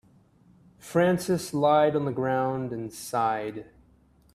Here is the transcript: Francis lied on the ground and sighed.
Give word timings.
Francis 0.79 1.53
lied 1.53 1.95
on 1.95 2.05
the 2.05 2.11
ground 2.11 2.73
and 2.73 2.91
sighed. 2.91 3.67